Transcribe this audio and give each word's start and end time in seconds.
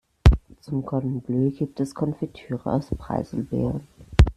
Zum 0.61 0.83
Cordon 0.83 1.21
Bleu 1.21 1.51
gibt 1.51 1.79
es 1.79 1.93
Konfitüre 1.93 2.71
aus 2.73 2.89
Preiselbeeren. 2.89 3.85